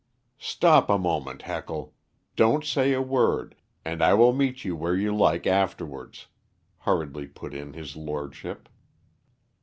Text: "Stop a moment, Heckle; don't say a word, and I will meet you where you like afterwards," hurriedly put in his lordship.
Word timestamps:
"Stop 0.39 0.89
a 0.89 0.97
moment, 0.97 1.43
Heckle; 1.43 1.93
don't 2.35 2.65
say 2.65 2.91
a 2.93 3.03
word, 3.03 3.55
and 3.85 4.01
I 4.01 4.15
will 4.15 4.33
meet 4.33 4.65
you 4.65 4.75
where 4.75 4.95
you 4.95 5.15
like 5.15 5.45
afterwards," 5.45 6.25
hurriedly 6.79 7.27
put 7.27 7.53
in 7.53 7.73
his 7.73 7.95
lordship. 7.95 8.67